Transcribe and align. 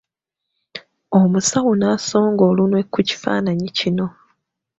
Omusawo 1.19 1.71
n'asonga 1.75 2.43
olunwe 2.51 2.81
ku 2.91 2.99
kifaananyi 3.07 3.69
kino. 3.77 4.07